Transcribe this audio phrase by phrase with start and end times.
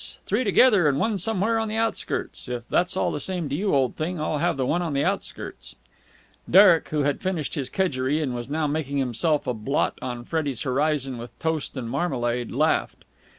[0.25, 2.47] Three together and one somewhere on the outskirts.
[2.47, 5.03] If it's all the same to you, old thing, I'll have the one on the
[5.05, 5.75] outskirts."
[6.49, 10.63] Derek, who had finished his kedgeree and was now making himself a blot on Freddie's
[10.63, 13.05] horizon with toast and marmalade, laughed.